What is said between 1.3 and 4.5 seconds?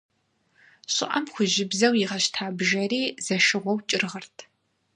хужьыбзэу игъэщта бжэри зэшыгъуэу кӀыргъырт.